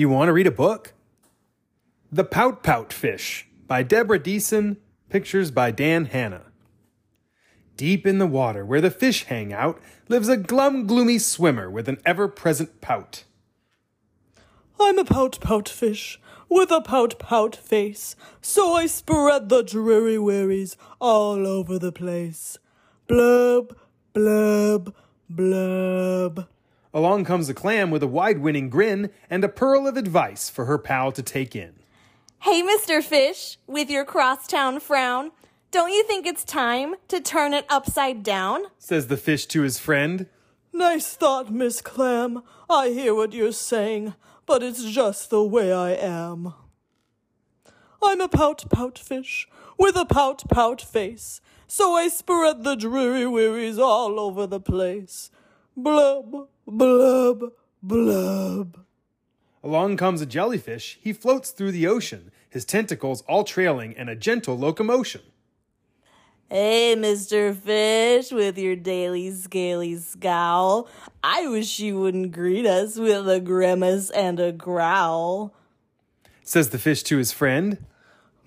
[0.00, 0.94] Do you want to read a book?
[2.10, 4.78] The Pout Pout Fish by Deborah Diesen,
[5.10, 6.44] pictures by Dan Hanna.
[7.76, 9.78] Deep in the water where the fish hang out
[10.08, 13.24] lives a glum, gloomy swimmer with an ever present pout.
[14.80, 20.18] I'm a pout pout fish with a pout pout face, so I spread the dreary
[20.18, 22.56] wearies all over the place.
[23.06, 23.76] Blub,
[24.14, 24.94] blub,
[25.28, 26.48] blub.
[26.92, 30.64] Along comes a clam with a wide winning grin and a pearl of advice for
[30.64, 31.74] her pal to take in.
[32.40, 33.02] Hey, Mr.
[33.02, 35.30] Fish, with your crosstown frown,
[35.70, 38.62] don't you think it's time to turn it upside down?
[38.78, 40.26] Says the fish to his friend.
[40.72, 42.42] Nice thought, Miss Clam.
[42.68, 46.54] I hear what you're saying, but it's just the way I am.
[48.02, 49.46] I'm a pout pout fish
[49.78, 55.30] with a pout pout face, so I spread the dreary wearies all over the place.
[55.82, 58.84] Blub, blub, blub.
[59.64, 60.98] Along comes a jellyfish.
[61.00, 65.22] He floats through the ocean, his tentacles all trailing in a gentle locomotion.
[66.50, 67.56] Hey, Mr.
[67.56, 70.86] Fish, with your daily scaly scowl.
[71.24, 75.54] I wish you wouldn't greet us with a grimace and a growl.
[76.44, 77.78] Says the fish to his friend.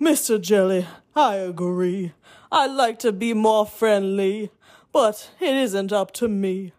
[0.00, 0.40] Mr.
[0.40, 0.86] Jelly,
[1.16, 2.12] I agree.
[2.52, 4.52] I'd like to be more friendly,
[4.92, 6.72] but it isn't up to me.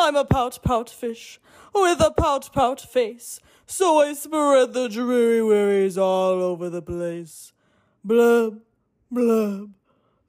[0.00, 1.38] I'm a pout pout fish
[1.74, 7.52] with a pout pout face, so I spread the dreary wearies all over the place.
[8.02, 8.60] Blub,
[9.10, 9.72] blub,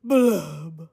[0.03, 0.89] blub.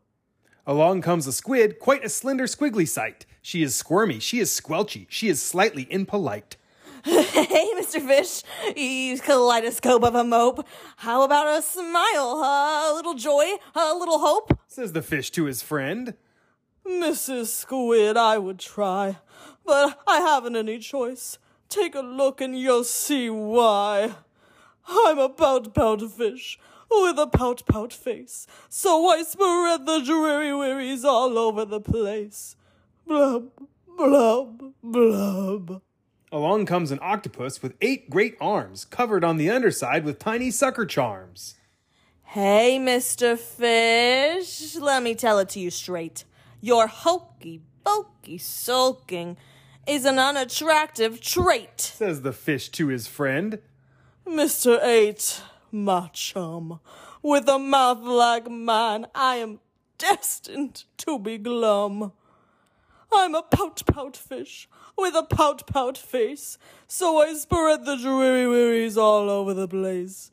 [0.64, 3.26] Along comes a squid, quite a slender, squiggly sight.
[3.42, 6.56] She is squirmy, she is squelchy, she is slightly impolite.
[7.04, 8.00] hey, Mr.
[8.00, 8.44] Fish,
[8.76, 10.64] you kaleidoscope of a mope.
[10.98, 14.56] How about a smile, a little joy, a little hope?
[14.68, 16.14] Says the fish to his friend.
[16.88, 17.46] Mrs.
[17.48, 19.18] Squid, I would try,
[19.64, 21.38] but I haven't any choice.
[21.68, 24.14] Take a look and you'll see why.
[24.88, 26.58] I'm a pout pout fish
[26.90, 32.56] with a pout pout face, so I spread the dreary wearies all over the place.
[33.06, 33.50] Blub,
[33.86, 35.82] blub, blub.
[36.32, 40.86] Along comes an octopus with eight great arms, covered on the underside with tiny sucker
[40.86, 41.56] charms.
[42.22, 43.38] Hey, Mr.
[43.38, 46.24] Fish, let me tell it to you straight.
[46.60, 49.36] Your hokey pokey sulking
[49.86, 51.80] is an unattractive trait.
[51.80, 53.60] Says the fish to his friend.
[54.26, 54.78] Mr.
[54.84, 55.40] Eight,
[55.72, 56.80] my chum,
[57.22, 59.60] with a mouth like mine, I am
[59.96, 62.12] destined to be glum.
[63.10, 68.46] I'm a pout pout fish with a pout pout face, so I spread the dreary
[68.46, 70.30] wearies all over the place.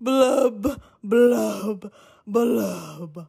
[0.00, 1.92] Blub, blub,
[2.26, 3.28] blub.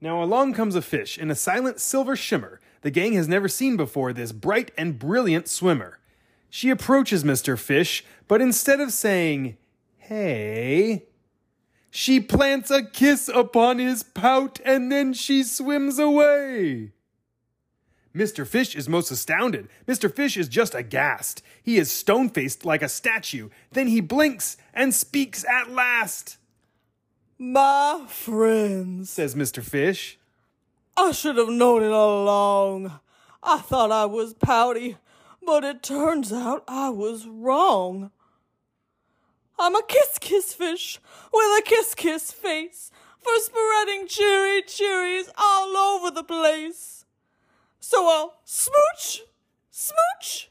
[0.00, 2.60] Now along comes a fish in a silent silver shimmer.
[2.82, 5.98] The gang has never seen before this bright and brilliant swimmer.
[6.48, 7.58] She approaches Mr.
[7.58, 9.56] Fish, but instead of saying,
[9.98, 11.04] Hey,
[11.90, 16.92] she plants a kiss upon his pout and then she swims away.
[18.14, 18.46] Mr.
[18.46, 19.68] Fish is most astounded.
[19.86, 20.12] Mr.
[20.12, 21.42] Fish is just aghast.
[21.62, 23.50] He is stone faced like a statue.
[23.70, 26.36] Then he blinks and speaks at last.
[27.42, 29.62] My friends, Says Mr.
[29.62, 30.18] Fish.
[30.94, 33.00] I should have known it all along.
[33.42, 34.98] I thought I was pouty,
[35.42, 38.10] but it turns out I was wrong.
[39.58, 41.00] I'm a kiss kiss fish
[41.32, 47.06] with a kiss kiss face for spreading cheery cheeries all over the place.
[47.78, 49.22] So I'll smooch,
[49.70, 50.50] smooch,